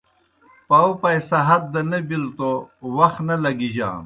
پاؤ 0.69 0.89
پائسہ 1.01 1.37
ہت 1.47 1.63
دہ 1.73 1.81
نہ 1.89 1.99
بِلوْ 2.07 2.29
توْ 2.37 2.49
وخ 2.95 3.15
نہ 3.27 3.35
لگِجانوْ۔ 3.43 3.99